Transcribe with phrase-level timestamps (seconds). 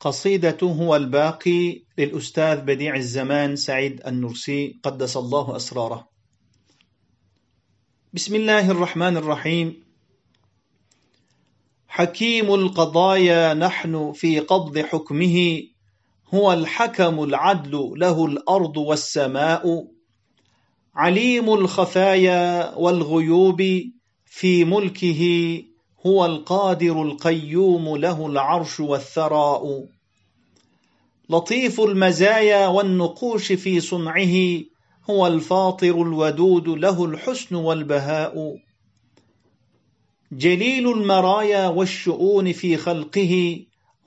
[0.00, 6.08] قصيدة هو الباقي للأستاذ بديع الزمان سعيد النرسي قدس الله أسراره.
[8.12, 9.84] بسم الله الرحمن الرحيم.
[11.88, 15.62] حكيم القضايا نحن في قبض حكمه
[16.34, 19.86] هو الحكم العدل له الأرض والسماء
[20.94, 23.62] عليم الخفايا والغيوب
[24.24, 25.22] في ملكه
[26.06, 29.84] هو القادر القيوم له العرش والثراء.
[31.30, 34.60] لطيف المزايا والنقوش في صنعه
[35.10, 38.58] هو الفاطر الودود له الحسن والبهاء.
[40.32, 43.64] جليل المرايا والشؤون في خلقه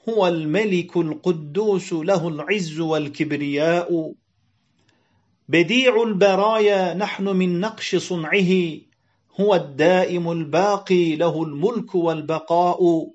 [0.10, 4.14] هو الملك القدوس له العز والكبرياء.
[5.50, 8.78] بديع البرايا نحن من نقش صنعه
[9.42, 13.08] هو الدائم الباقي له الملك والبقاء.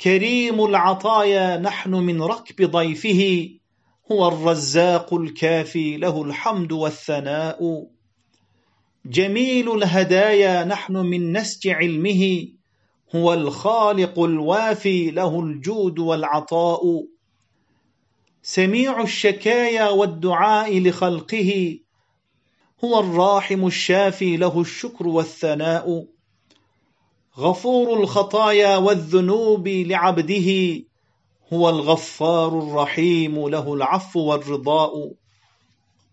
[0.00, 3.50] كريم العطايا نحن من ركب ضيفه.
[4.12, 7.86] هو الرزاق الكافي له الحمد والثناء.
[9.06, 12.48] جميل الهدايا نحن من نسج علمه.
[13.14, 17.06] هو الخالق الوافي له الجود والعطاء.
[18.42, 21.78] سميع الشكايا والدعاء لخلقه.
[22.84, 26.04] هو الراحم الشافي له الشكر والثناء.
[27.38, 30.82] غفور الخطايا والذنوب لعبده
[31.52, 35.12] هو الغفار الرحيم له العفو والرضاء.